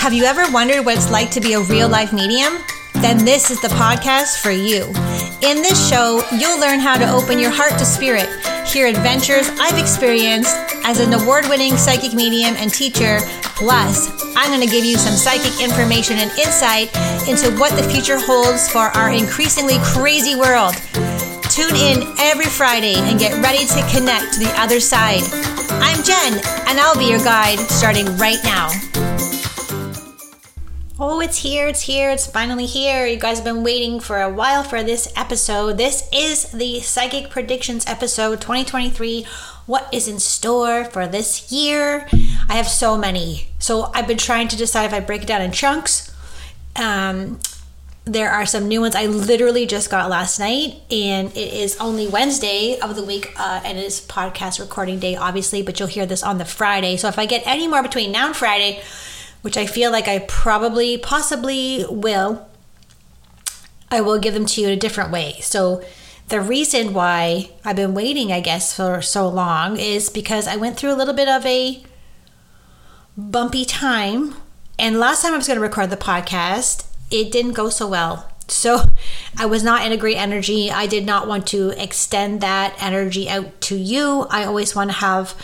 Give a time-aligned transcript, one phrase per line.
[0.00, 2.56] Have you ever wondered what it's like to be a real life medium?
[2.94, 4.86] Then this is the podcast for you.
[5.46, 8.26] In this show, you'll learn how to open your heart to spirit,
[8.66, 10.56] hear adventures I've experienced
[10.88, 13.20] as an award winning psychic medium and teacher.
[13.60, 16.88] Plus, I'm going to give you some psychic information and insight
[17.28, 20.72] into what the future holds for our increasingly crazy world.
[21.52, 25.20] Tune in every Friday and get ready to connect to the other side.
[25.76, 26.40] I'm Jen,
[26.72, 28.70] and I'll be your guide starting right now.
[31.02, 33.06] Oh, it's here, it's here, it's finally here.
[33.06, 35.78] You guys have been waiting for a while for this episode.
[35.78, 39.26] This is the Psychic Predictions episode 2023.
[39.64, 42.06] What is in store for this year?
[42.50, 43.46] I have so many.
[43.58, 46.14] So I've been trying to decide if I break it down in chunks.
[46.76, 47.40] Um,
[48.04, 52.08] there are some new ones I literally just got last night, and it is only
[52.08, 56.04] Wednesday of the week, uh, and it is podcast recording day, obviously, but you'll hear
[56.04, 56.98] this on the Friday.
[56.98, 58.82] So if I get any more between now and Friday,
[59.42, 62.48] which I feel like I probably, possibly will,
[63.90, 65.36] I will give them to you in a different way.
[65.40, 65.82] So,
[66.28, 70.76] the reason why I've been waiting, I guess, for so long is because I went
[70.76, 71.82] through a little bit of a
[73.16, 74.34] bumpy time.
[74.78, 78.30] And last time I was going to record the podcast, it didn't go so well.
[78.46, 78.86] So
[79.36, 80.70] I was not in a great energy.
[80.70, 84.26] I did not want to extend that energy out to you.
[84.30, 85.34] I always want to have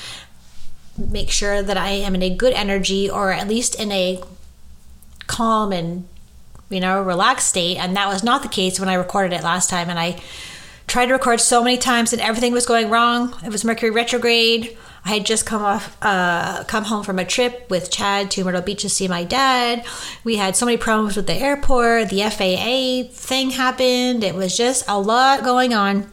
[0.99, 4.23] make sure that I am in a good energy or at least in a
[5.27, 6.07] calm and
[6.69, 7.77] you know relaxed state.
[7.77, 9.91] And that was not the case when I recorded it last time.
[9.91, 10.21] And I
[10.87, 13.35] tried to record so many times and everything was going wrong.
[13.45, 14.77] It was Mercury retrograde.
[15.05, 18.63] I had just come off uh, come home from a trip with Chad to Myrtle
[18.63, 19.87] Beach to see my dad.
[20.25, 22.09] We had so many problems with the airport.
[22.09, 24.25] The FAA thing happened.
[24.25, 26.11] It was just a lot going on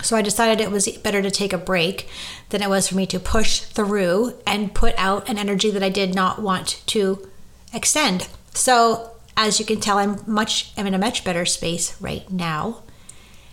[0.00, 2.08] so I decided it was better to take a break
[2.48, 5.90] than it was for me to push through and put out an energy that I
[5.90, 7.28] did not want to
[7.74, 8.28] extend.
[8.54, 12.82] So as you can tell, I'm much I'm in a much better space right now.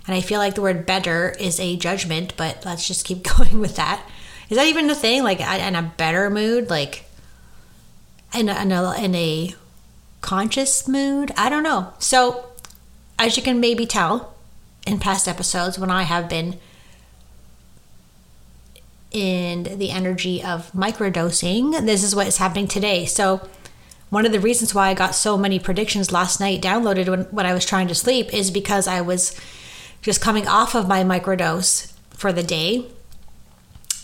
[0.07, 3.59] And I feel like the word better is a judgment, but let's just keep going
[3.59, 4.01] with that.
[4.49, 5.23] Is that even a thing?
[5.23, 7.05] Like in a better mood, like
[8.33, 9.53] in a, in a, in a
[10.21, 11.31] conscious mood?
[11.37, 11.93] I don't know.
[11.99, 12.45] So
[13.19, 14.33] as you can maybe tell,
[14.89, 16.59] in past episodes when I have been
[19.11, 21.85] in the energy of microdosing.
[21.85, 23.05] This is what is happening today.
[23.05, 23.47] So,
[24.09, 27.45] one of the reasons why I got so many predictions last night downloaded when, when
[27.45, 29.39] I was trying to sleep is because I was
[30.01, 32.87] just coming off of my microdose for the day.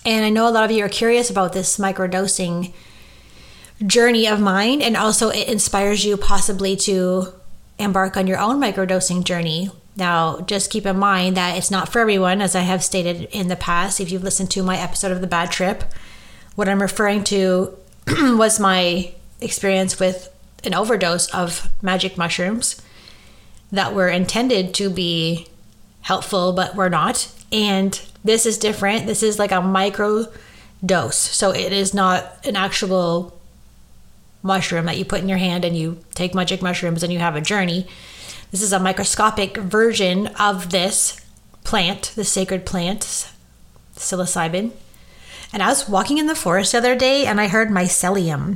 [0.05, 2.71] And I know a lot of you are curious about this microdosing
[3.85, 7.33] journey of mine, and also it inspires you possibly to
[7.79, 11.99] embark on your own microdosing journey now, just keep in mind that it's not for
[11.99, 14.01] everyone, as I have stated in the past.
[14.01, 15.83] If you've listened to my episode of The Bad Trip,
[16.55, 20.29] what I'm referring to was my experience with
[20.65, 22.81] an overdose of magic mushrooms
[23.71, 25.47] that were intended to be
[26.01, 27.31] helpful, but were not.
[27.51, 29.05] And this is different.
[29.05, 30.25] This is like a micro
[30.85, 31.17] dose.
[31.17, 33.39] So it is not an actual
[34.43, 37.35] mushroom that you put in your hand and you take magic mushrooms and you have
[37.35, 37.87] a journey
[38.55, 41.19] this is a microscopic version of this
[41.65, 43.29] plant, the sacred plant,
[43.97, 44.71] psilocybin.
[45.51, 48.55] And I was walking in the forest the other day and I heard mycelium.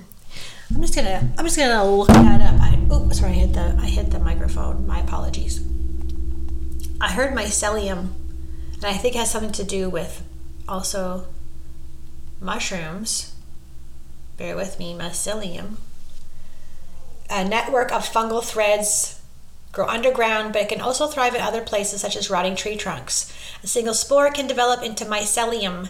[0.73, 2.61] I'm just gonna I'm just gonna look that up.
[2.61, 4.87] I, oh, sorry, I hit the I hit the microphone.
[4.87, 5.59] My apologies.
[7.01, 8.13] I heard mycelium,
[8.75, 10.23] and I think it has something to do with
[10.65, 11.27] also
[12.39, 13.35] mushrooms.
[14.37, 15.75] Bear with me, mycelium.
[17.29, 19.18] A network of fungal threads
[19.71, 23.31] grow underground, but it can also thrive in other places such as rotting tree trunks.
[23.63, 25.89] A single spore can develop into mycelium.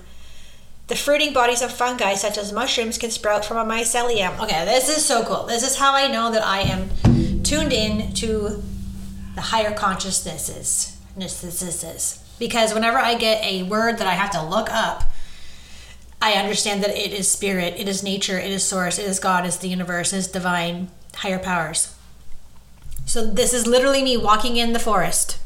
[0.88, 4.40] The fruiting bodies of fungi, such as mushrooms, can sprout from a mycelium.
[4.42, 5.46] Okay, this is so cool.
[5.46, 6.90] This is how I know that I am
[7.44, 8.62] tuned in to
[9.36, 10.98] the higher consciousnesses.
[12.40, 15.04] Because whenever I get a word that I have to look up,
[16.22, 19.46] I understand that it is spirit, it is nature, it is source, it is God,
[19.46, 21.96] it is the universe, it is divine, higher powers.
[23.10, 25.40] So this is literally me walking in the forest.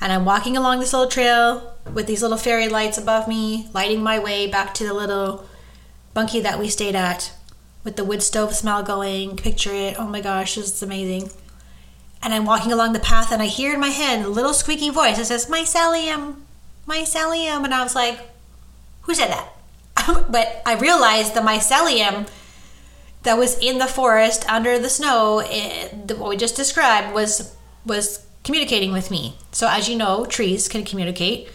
[0.00, 4.02] And I'm walking along this little trail with these little fairy lights above me, lighting
[4.02, 5.46] my way back to the little
[6.14, 7.34] bunkie that we stayed at
[7.84, 9.36] with the wood stove smell going.
[9.36, 9.96] Picture it.
[9.98, 11.30] Oh my gosh, this is amazing.
[12.22, 14.88] And I'm walking along the path and I hear in my head a little squeaky
[14.88, 16.36] voice that says, Mycelium,
[16.88, 17.62] mycelium.
[17.62, 18.20] And I was like,
[19.02, 19.52] who said that?
[20.32, 22.26] but I realized the mycelium
[23.22, 28.26] that was in the forest under the snow, it, what we just described was was
[28.44, 29.36] communicating with me.
[29.52, 31.48] So as you know, trees can communicate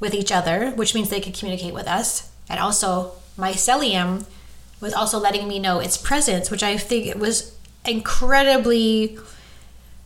[0.00, 2.30] with each other, which means they can communicate with us.
[2.48, 4.24] And also, mycelium
[4.80, 9.18] was also letting me know its presence, which I think it was incredibly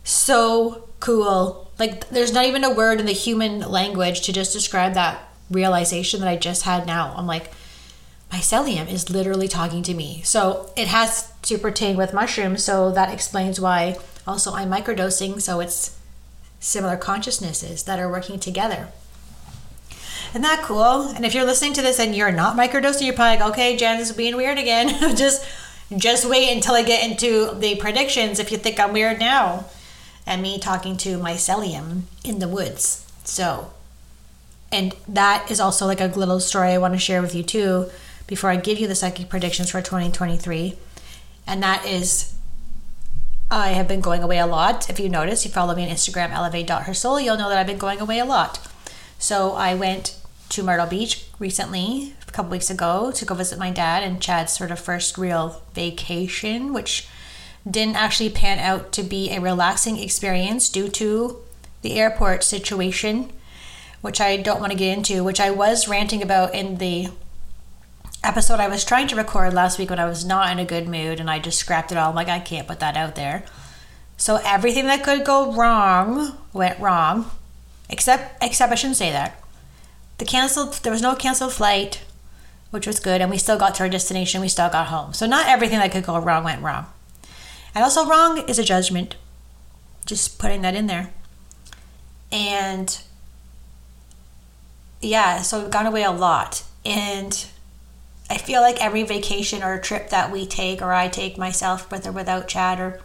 [0.03, 1.71] so cool.
[1.77, 6.19] Like, there's not even a word in the human language to just describe that realization
[6.21, 7.13] that I just had now.
[7.15, 7.51] I'm like,
[8.33, 10.21] mycelium is literally talking to me.
[10.23, 12.63] So it has to pertain with mushrooms.
[12.63, 15.39] So that explains why also I'm microdosing.
[15.39, 15.99] So it's
[16.59, 18.87] similar consciousnesses that are working together.
[20.31, 21.09] Isn't that cool?
[21.09, 23.99] And if you're listening to this and you're not microdosing, you're probably like, okay, Jen
[23.99, 24.87] is being weird again.
[25.15, 25.45] just
[25.95, 29.65] just wait until I get into the predictions if you think I'm weird now.
[30.25, 33.05] And me talking to mycelium in the woods.
[33.25, 33.73] So
[34.71, 37.91] and that is also like a little story I want to share with you too
[38.27, 40.77] before I give you the psychic predictions for 2023.
[41.45, 42.33] And that is
[43.51, 44.89] I have been going away a lot.
[44.89, 47.99] If you notice, you follow me on Instagram, elevate.hersoul, you'll know that I've been going
[47.99, 48.67] away a lot.
[49.19, 53.71] So I went to Myrtle Beach recently, a couple weeks ago, to go visit my
[53.71, 57.07] dad and Chad's sort of first real vacation, which
[57.69, 61.37] didn't actually pan out to be a relaxing experience due to
[61.81, 63.31] the airport situation
[64.03, 67.07] which I don't want to get into, which I was ranting about in the
[68.23, 70.87] episode I was trying to record last week when I was not in a good
[70.87, 72.09] mood and I just scrapped it all.
[72.09, 73.43] I'm like, I can't put that out there.
[74.17, 77.29] So everything that could go wrong went wrong.
[77.89, 79.39] Except except I shouldn't say that.
[80.17, 82.01] The canceled there was no canceled flight,
[82.71, 85.13] which was good, and we still got to our destination, we still got home.
[85.13, 86.85] So not everything that could go wrong went wrong.
[87.75, 89.15] And also wrong is a judgment.
[90.05, 91.11] Just putting that in there.
[92.31, 92.97] And
[95.01, 96.63] yeah, so we've gone away a lot.
[96.85, 97.45] And
[98.29, 102.07] I feel like every vacation or trip that we take, or I take myself with
[102.07, 103.01] or without Chad or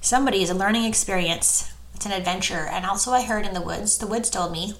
[0.00, 1.72] somebody, is a learning experience.
[1.94, 2.66] It's an adventure.
[2.70, 4.74] And also, I heard in the woods, the woods told me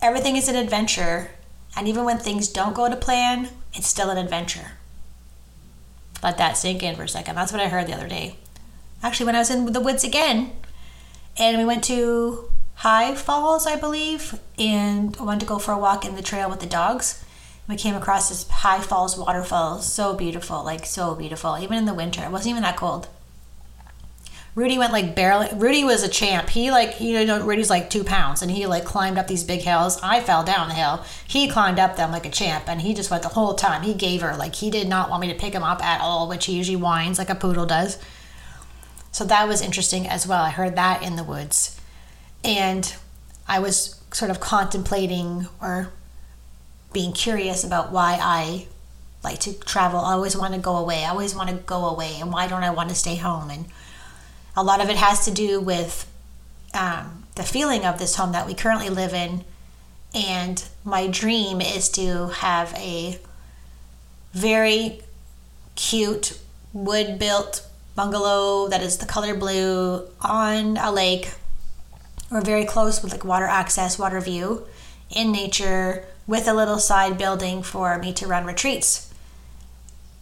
[0.00, 1.30] everything is an adventure.
[1.76, 4.72] And even when things don't go to plan, it's still an adventure.
[6.22, 7.36] Let that sink in for a second.
[7.36, 8.36] That's what I heard the other day.
[9.02, 10.52] Actually, when I was in the woods again,
[11.38, 15.78] and we went to High Falls, I believe, and I wanted to go for a
[15.78, 17.24] walk in the trail with the dogs.
[17.70, 21.56] We came across this High Falls waterfall, so beautiful, like so beautiful.
[21.56, 23.06] Even in the winter, it wasn't even that cold.
[24.56, 25.46] Rudy went like barely.
[25.54, 26.48] Rudy was a champ.
[26.48, 29.60] He like you know Rudy's like two pounds, and he like climbed up these big
[29.60, 30.00] hills.
[30.02, 31.04] I fell down the hill.
[31.28, 33.82] He climbed up them like a champ, and he just went the whole time.
[33.82, 36.28] He gave her like he did not want me to pick him up at all,
[36.28, 37.98] which he usually whines like a poodle does.
[39.12, 40.42] So that was interesting as well.
[40.42, 41.80] I heard that in the woods.
[42.42, 42.92] And
[43.46, 45.92] I was sort of contemplating or
[46.92, 48.66] being curious about why I
[49.22, 50.00] like to travel.
[50.00, 51.04] I always want to go away.
[51.04, 52.16] I always want to go away.
[52.20, 53.50] And why don't I want to stay home?
[53.50, 53.66] And
[54.56, 56.10] a lot of it has to do with
[56.74, 59.44] um, the feeling of this home that we currently live in.
[60.14, 63.18] And my dream is to have a
[64.32, 65.00] very
[65.76, 66.38] cute
[66.72, 71.32] wood built bungalow that is the color blue on a lake
[72.30, 74.64] we're very close with like water access, water view
[75.10, 79.12] in nature with a little side building for me to run retreats.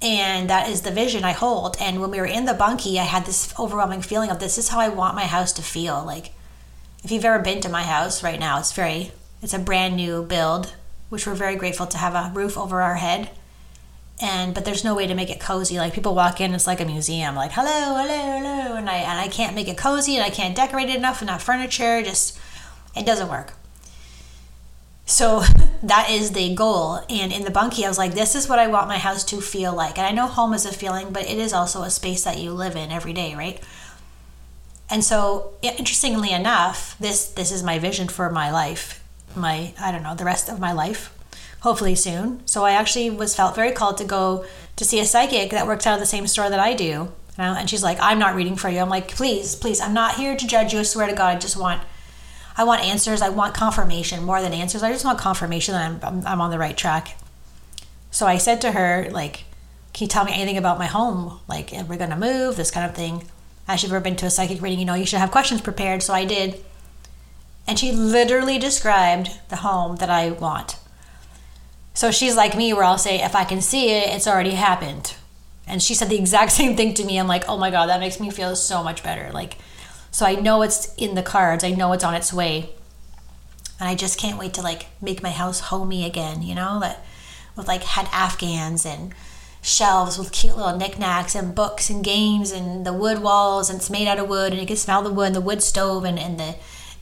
[0.01, 1.77] And that is the vision I hold.
[1.81, 4.69] And when we were in the bunkie, I had this overwhelming feeling of this is
[4.69, 6.05] how I want my house to feel.
[6.05, 6.33] Like
[7.03, 9.13] if you've ever been to my house right now, it's very
[9.43, 10.75] it's a brand new build,
[11.09, 13.31] which we're very grateful to have a roof over our head
[14.21, 16.81] and but there's no way to make it cozy like people walk in it's like
[16.81, 20.25] a museum like hello hello hello and i and i can't make it cozy and
[20.25, 22.39] i can't decorate it enough enough furniture just
[22.97, 23.53] it doesn't work
[25.09, 25.43] so
[25.83, 28.67] that is the goal and in the bunkie i was like this is what i
[28.67, 31.39] want my house to feel like and i know home is a feeling but it
[31.39, 33.63] is also a space that you live in every day right
[34.91, 39.03] and so interestingly enough this this is my vision for my life
[39.35, 41.13] my i don't know the rest of my life
[41.61, 42.47] hopefully soon.
[42.47, 44.45] So I actually was felt very called to go
[44.77, 47.13] to see a psychic that works out of the same store that I do.
[47.37, 48.81] And she's like, I'm not reading for you.
[48.81, 50.81] I'm like, please, please, I'm not here to judge you.
[50.81, 51.83] I swear to God, I just want,
[52.59, 53.23] I want answers.
[53.23, 54.83] I want confirmation more than answers.
[54.83, 57.17] I just want confirmation that I'm, I'm on the right track.
[58.11, 59.45] So I said to her, like,
[59.93, 61.39] can you tell me anything about my home?
[61.47, 63.25] Like, we're going to move, this kind of thing.
[63.69, 64.81] Has she ever been to a psychic reading?
[64.81, 66.03] You know, you should have questions prepared.
[66.03, 66.63] So I did.
[67.69, 70.79] And she literally described the home that I want.
[71.95, 75.15] So she's like me, where I'll say, if I can see it, it's already happened.
[75.67, 77.19] And she said the exact same thing to me.
[77.19, 79.31] I'm like, oh my God, that makes me feel so much better.
[79.33, 79.59] Like,
[80.11, 82.71] so I know it's in the cards, I know it's on its way.
[83.81, 87.05] And I just can't wait to like make my house homey again, you know, that
[87.57, 89.15] with like had Afghans and
[89.61, 93.91] shelves with cute little knickknacks and books and games and the wood walls and it's
[93.91, 96.19] made out of wood and you can smell the wood and the wood stove and,
[96.19, 96.55] and the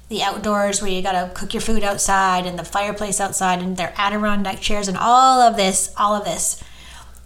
[0.08, 3.92] the outdoors where you gotta cook your food outside and the fireplace outside and their
[3.96, 6.62] Adirondack chairs and all of this, all of this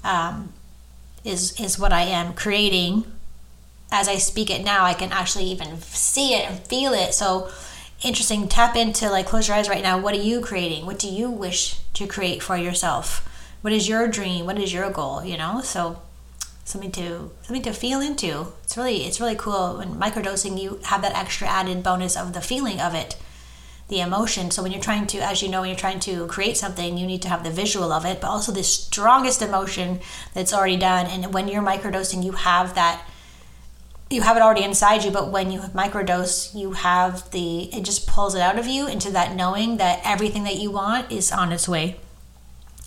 [0.03, 0.53] um,
[1.25, 3.05] is is what I am creating.
[3.93, 7.13] As I speak it now, I can actually even see it and feel it.
[7.13, 7.51] So
[8.03, 8.49] interesting.
[8.49, 9.99] Tap into like close your eyes right now.
[9.99, 10.87] What are you creating?
[10.87, 13.27] What do you wish to create for yourself?
[13.63, 14.47] What is your dream?
[14.47, 15.25] What is your goal?
[15.25, 16.01] You know, so
[16.65, 18.47] something to something to feel into.
[18.63, 19.79] It's really it's really cool.
[19.79, 23.17] When microdosing, you have that extra added bonus of the feeling of it,
[23.89, 24.51] the emotion.
[24.51, 27.07] So when you're trying to, as you know, when you're trying to create something, you
[27.07, 30.01] need to have the visual of it, but also the strongest emotion
[30.33, 31.07] that's already done.
[31.07, 33.03] And when you're microdosing, you have that.
[34.11, 37.85] You have it already inside you, but when you have microdose, you have the it
[37.85, 41.31] just pulls it out of you into that knowing that everything that you want is
[41.31, 41.97] on its way.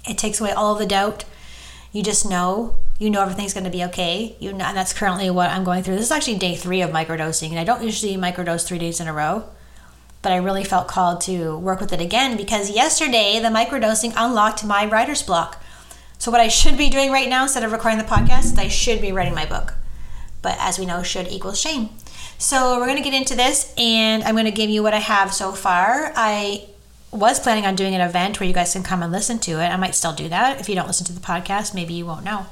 [0.05, 1.23] It takes away all the doubt.
[1.93, 4.35] You just know you know everything's going to be okay.
[4.39, 5.95] You know, and that's currently what I'm going through.
[5.95, 9.07] This is actually day three of microdosing, and I don't usually microdose three days in
[9.07, 9.45] a row,
[10.21, 14.63] but I really felt called to work with it again because yesterday the microdosing unlocked
[14.63, 15.61] my writer's block.
[16.17, 19.01] So what I should be doing right now instead of recording the podcast I should
[19.01, 19.73] be writing my book.
[20.43, 21.89] But as we know, should equals shame.
[22.37, 24.99] So we're going to get into this, and I'm going to give you what I
[24.99, 26.13] have so far.
[26.15, 26.67] I
[27.11, 29.67] was planning on doing an event where you guys can come and listen to it.
[29.67, 30.59] I might still do that.
[30.59, 32.47] If you don't listen to the podcast, maybe you won't know.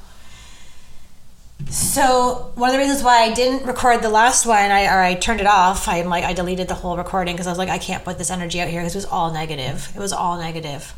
[1.70, 5.14] So one of the reasons why I didn't record the last one, I or I
[5.14, 5.88] turned it off.
[5.88, 8.32] I'm like I deleted the whole recording because I was like I can't put this
[8.32, 9.92] energy out here because it was all negative.
[9.96, 10.94] It was all negative.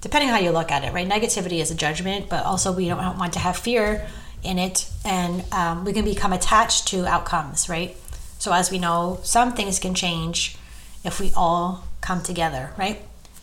[0.00, 1.08] Depending how you look at it, right?
[1.08, 4.06] Negativity is a judgment, but also we don't want to have fear
[4.42, 7.96] in it, and um, we can become attached to outcomes, right?
[8.38, 10.56] So as we know, some things can change
[11.04, 13.02] if we all come together, right?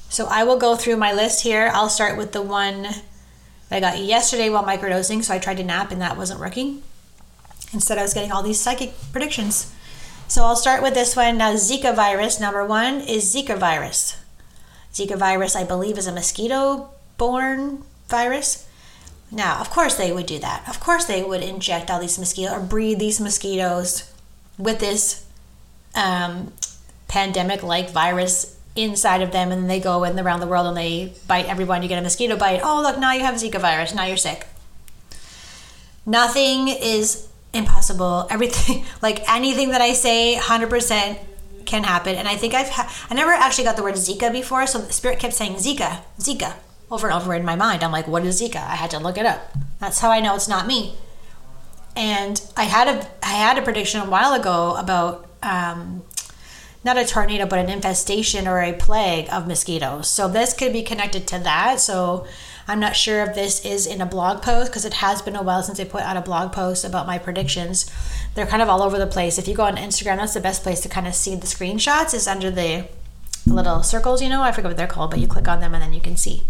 [0.10, 1.70] So I will go through my list here.
[1.74, 2.88] I'll start with the one
[3.70, 6.82] I got yesterday while microdosing, so I tried to nap and that wasn't working.
[7.74, 9.74] Instead, I was getting all these psychic predictions.
[10.30, 11.38] So I'll start with this one.
[11.38, 14.18] Now, Zika virus, number one, is Zika virus.
[14.94, 18.67] Zika virus, I believe, is a mosquito borne virus.
[19.32, 20.68] Now, of course, they would do that.
[20.68, 24.12] Of course, they would inject all these mosquitoes or breed these mosquitoes
[24.58, 25.26] with this
[25.96, 26.54] um,
[27.08, 30.78] pandemic like virus inside of them and then they go in around the world and
[30.78, 31.82] they bite everyone.
[31.82, 32.62] You get a mosquito bite.
[32.64, 33.94] Oh, look, now you have Zika virus.
[33.94, 34.48] Now you're sick.
[36.06, 38.28] Nothing is impossible.
[38.30, 41.20] Everything, like anything that I say, 100%
[41.66, 42.16] can happen.
[42.16, 44.66] And I think I've, ha- I never actually got the word Zika before.
[44.68, 46.54] So the spirit kept saying Zika, Zika
[46.90, 47.84] over and over in my mind.
[47.84, 48.58] I'm like, what is Zika?
[48.58, 49.52] I had to look it up.
[49.80, 50.96] That's how I know it's not me.
[51.96, 56.04] And I had a, I had a prediction a while ago about um,
[56.84, 60.08] not a tornado, but an infestation or a plague of mosquitoes.
[60.08, 61.80] So this could be connected to that.
[61.80, 62.26] So
[62.68, 65.42] I'm not sure if this is in a blog post because it has been a
[65.42, 67.92] while since I put out a blog post about my predictions.
[68.36, 69.38] They're kind of all over the place.
[69.38, 72.14] If you go on Instagram, that's the best place to kind of see the screenshots.
[72.14, 72.88] Is under the
[73.46, 75.82] little circles, you know, I forget what they're called, but you click on them and
[75.82, 76.44] then you can see.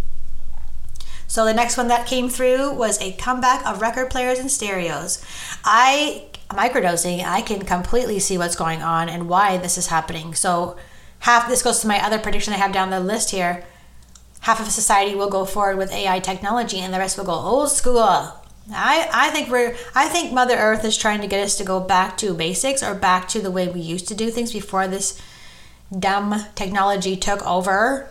[1.27, 5.23] So the next one that came through was a comeback of record players and stereos.
[5.63, 10.33] I microdosing, I can completely see what's going on and why this is happening.
[10.33, 10.77] So,
[11.19, 13.65] half this goes to my other prediction I have down the list here.
[14.41, 17.71] Half of society will go forward with AI technology, and the rest will go old
[17.71, 18.33] school.
[18.73, 21.79] I, I think we're I think Mother Earth is trying to get us to go
[21.79, 25.21] back to basics or back to the way we used to do things before this
[25.97, 28.09] dumb technology took over.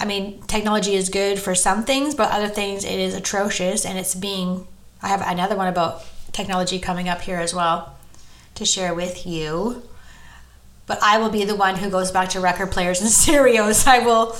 [0.00, 3.98] I mean, technology is good for some things, but other things it is atrocious and
[3.98, 4.66] it's being
[5.02, 7.96] I have another one about technology coming up here as well
[8.54, 9.82] to share with you.
[10.86, 13.86] But I will be the one who goes back to record players and stereos.
[13.86, 14.36] I will.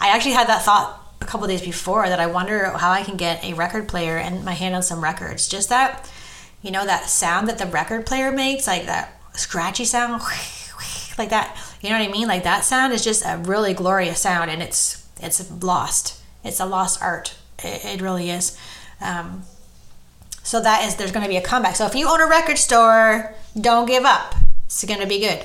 [0.00, 3.16] I actually had that thought a couple days before that I wonder how I can
[3.16, 5.48] get a record player and my hand on some records.
[5.48, 6.10] Just that,
[6.62, 10.22] you know, that sound that the record player makes, like that scratchy sound,
[11.18, 11.56] like that.
[11.82, 12.28] You know what I mean?
[12.28, 16.22] Like that sound is just a really glorious sound, and it's it's lost.
[16.44, 17.36] It's a lost art.
[17.62, 18.58] It, it really is.
[19.00, 19.42] Um,
[20.42, 21.76] so that is there's going to be a comeback.
[21.76, 24.34] So if you own a record store, don't give up.
[24.64, 25.44] It's going to be good.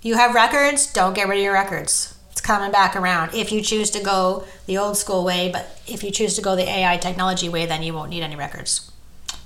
[0.00, 2.16] You have records, don't get rid of your records.
[2.30, 3.34] It's coming back around.
[3.34, 6.54] If you choose to go the old school way, but if you choose to go
[6.54, 8.92] the AI technology way, then you won't need any records.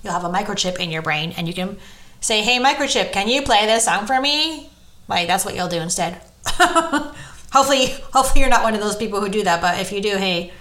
[0.05, 1.79] You'll have a microchip in your brain and you can
[2.21, 4.69] say, "Hey microchip, can you play this song for me?"
[5.09, 6.21] Like that's what you'll do instead.
[7.53, 10.17] hopefully, hopefully you're not one of those people who do that, but if you do,
[10.17, 10.53] hey,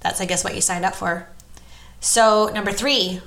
[0.00, 1.28] that's I guess what you signed up for.
[2.00, 3.20] So, number 3,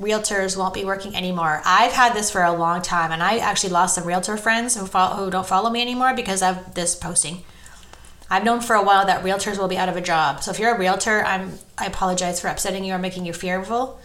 [0.00, 1.62] realtors won't be working anymore.
[1.64, 4.86] I've had this for a long time, and I actually lost some realtor friends who,
[4.86, 7.42] follow, who don't follow me anymore because of this posting.
[8.30, 10.42] I've known for a while that realtors will be out of a job.
[10.42, 14.00] So if you're a realtor, I'm I apologize for upsetting you or making you fearful.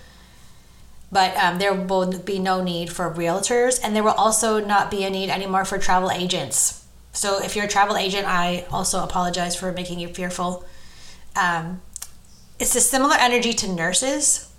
[1.10, 5.06] but um, there will be no need for realtors, and there will also not be
[5.06, 6.84] a need anymore for travel agents.
[7.14, 10.66] So if you're a travel agent, I also apologize for making you fearful.
[11.36, 11.82] Um,
[12.60, 14.52] it's a similar energy to nurses.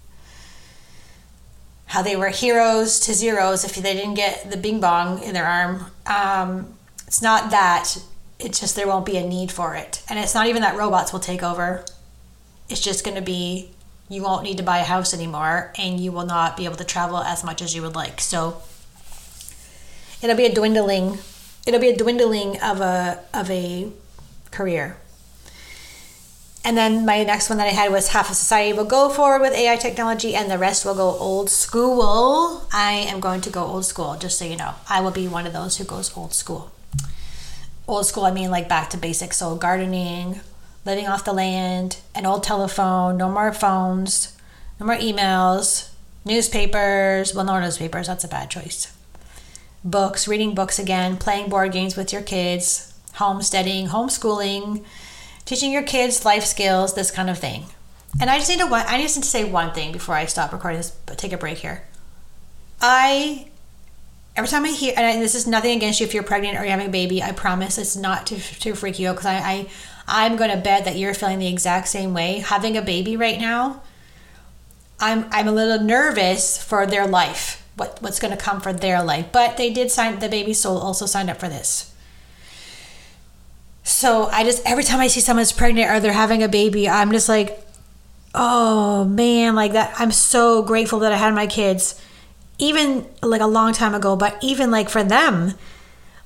[1.87, 5.47] How they were heroes to zeros if they didn't get the bing bong in their
[5.47, 5.87] arm.
[6.07, 6.75] Um,
[7.07, 7.97] it's not that.
[8.38, 10.02] It's just there won't be a need for it.
[10.09, 11.85] And it's not even that robots will take over.
[12.69, 13.71] It's just going to be
[14.09, 16.85] you won't need to buy a house anymore and you will not be able to
[16.85, 18.21] travel as much as you would like.
[18.21, 18.62] So
[20.23, 21.19] it'll be a dwindling
[21.69, 23.93] it'll be a dwindling of a of a
[24.51, 24.97] career.
[26.65, 29.41] And then my next one that I had was half of society will go forward
[29.41, 32.67] with AI technology and the rest will go old school.
[32.73, 34.75] I am going to go old school, just so you know.
[34.89, 36.73] I will be one of those who goes old school.
[37.87, 39.39] Old school, I mean like back to basics.
[39.39, 40.41] So gardening,
[40.85, 44.37] living off the land, an old telephone, no more phones,
[44.79, 45.89] no more emails,
[46.25, 47.35] newspapers.
[47.35, 48.93] Well, no newspapers, that's a bad choice.
[49.85, 54.85] Books, reading books again, playing board games with your kids, homesteading, homeschooling,
[55.44, 57.64] teaching your kids life skills, this kind of thing.
[58.20, 60.52] And I just need to I just need to say one thing before I stop
[60.52, 61.85] recording this, but take a break here.
[62.80, 63.49] I
[64.37, 66.70] every time I hear, and this is nothing against you if you're pregnant or you're
[66.70, 69.68] having a baby, I promise it's not to, to freak you out because I, I
[70.06, 72.38] I'm going to bet that you're feeling the exact same way.
[72.38, 73.82] Having a baby right now,
[74.99, 77.64] I'm I'm a little nervous for their life.
[77.78, 79.26] What what's going to come for their life?
[79.32, 81.94] But they did sign the baby soul also signed up for this.
[83.82, 87.11] So I just every time I see someone's pregnant or they're having a baby, I'm
[87.11, 87.58] just like,
[88.35, 89.94] oh man, like that.
[89.99, 92.00] I'm so grateful that I had my kids,
[92.58, 94.14] even like a long time ago.
[94.14, 95.54] But even like for them,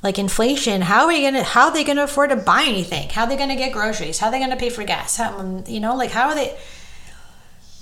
[0.02, 1.44] like inflation, how are you gonna?
[1.44, 3.08] How are they gonna afford to buy anything?
[3.10, 4.18] How are they gonna get groceries?
[4.18, 5.16] How are they gonna pay for gas?
[5.16, 6.56] How, you know, like how are they?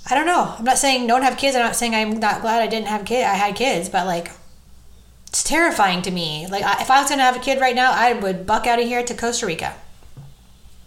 [0.09, 0.55] I don't know.
[0.59, 1.57] I'm not saying don't have kids.
[1.57, 3.25] I'm not saying I'm not glad I didn't have kid.
[3.25, 4.31] I had kids, but like
[5.29, 6.47] it's terrifying to me.
[6.49, 8.87] Like if I was gonna have a kid right now, I would buck out of
[8.87, 9.75] here to Costa Rica.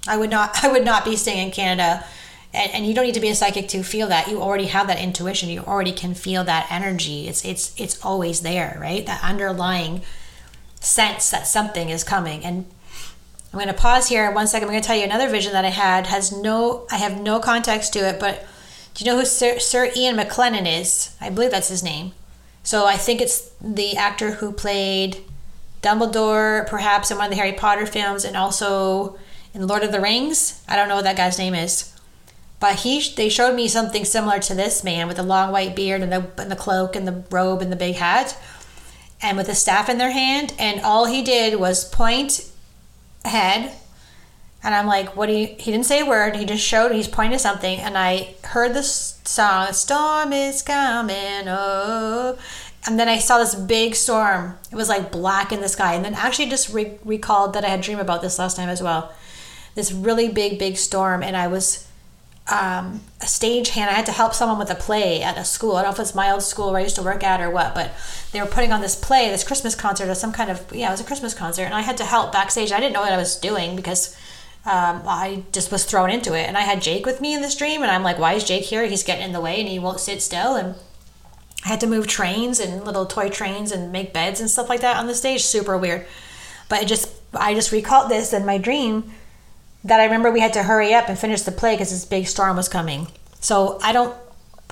[0.07, 0.59] I would not.
[0.63, 2.05] I would not be staying in Canada.
[2.53, 4.27] And, and you don't need to be a psychic to feel that.
[4.27, 5.49] You already have that intuition.
[5.49, 7.27] You already can feel that energy.
[7.27, 9.05] It's it's it's always there, right?
[9.05, 10.01] That underlying
[10.79, 12.43] sense that something is coming.
[12.43, 12.65] And
[13.51, 14.67] I'm going to pause here one second.
[14.67, 16.07] I'm going to tell you another vision that I had.
[16.07, 16.85] Has no.
[16.91, 18.45] I have no context to it, but
[18.93, 21.15] do you know who Sir, Sir Ian McKellen is?
[21.19, 22.13] I believe that's his name.
[22.63, 25.17] So I think it's the actor who played
[25.81, 29.17] Dumbledore, perhaps in one of the Harry Potter films, and also
[29.53, 30.63] in Lord of the Rings.
[30.67, 31.93] I don't know what that guy's name is,
[32.59, 36.01] but he they showed me something similar to this man with the long white beard
[36.01, 38.37] and the and the cloak and the robe and the big hat,
[39.21, 42.49] and with a staff in their hand, and all he did was point
[43.25, 43.73] ahead.
[44.63, 45.47] And I'm like, what do you?
[45.47, 46.37] He didn't say a word.
[46.37, 46.93] He just showed.
[46.93, 52.37] He's pointing to something, and I heard this song, "Storm is coming." Oh,
[52.85, 54.57] and then I saw this big storm.
[54.71, 55.93] It was like black in the sky.
[55.93, 58.83] And then actually just re- recalled that I had dreamed about this last time as
[58.83, 59.13] well.
[59.75, 61.87] This really big, big storm, and I was
[62.51, 63.89] um, a stage hand.
[63.89, 65.77] I had to help someone with a play at a school.
[65.77, 67.49] I don't know if it's my old school where I used to work at or
[67.49, 67.91] what, but
[68.33, 70.91] they were putting on this play, this Christmas concert or some kind of yeah, it
[70.91, 72.71] was a Christmas concert, and I had to help backstage.
[72.71, 74.15] I didn't know what I was doing because
[74.65, 77.55] um, I just was thrown into it, and I had Jake with me in this
[77.55, 78.85] dream, and I'm like, why is Jake here?
[78.85, 80.75] He's getting in the way, and he won't sit still, and
[81.65, 84.81] I had to move trains and little toy trains and make beds and stuff like
[84.81, 85.43] that on the stage.
[85.43, 86.05] Super weird.
[86.69, 89.11] But it just I just recalled this in my dream
[89.83, 92.27] that I remember we had to hurry up and finish the play because this big
[92.27, 93.07] storm was coming.
[93.39, 94.15] So I don't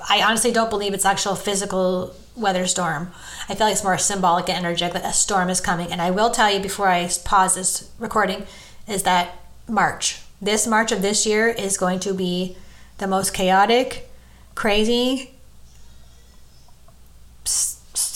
[0.08, 3.12] I honestly don't believe it's actual physical weather storm.
[3.48, 5.92] I feel like it's more symbolic and energetic that a storm is coming.
[5.92, 8.46] And I will tell you before I pause this recording
[8.86, 12.56] is that March, this March of this year is going to be
[12.98, 14.08] the most chaotic,
[14.54, 15.34] crazy,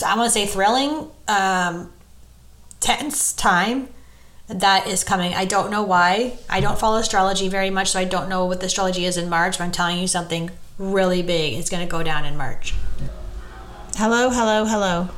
[0.05, 1.91] I want to say thrilling, um,
[2.79, 3.89] tense time
[4.47, 5.33] that is coming.
[5.33, 6.37] I don't know why.
[6.49, 9.29] I don't follow astrology very much, so I don't know what the astrology is in
[9.29, 12.73] March, but I'm telling you something really big is going to go down in March.
[13.95, 15.09] Hello, hello, hello.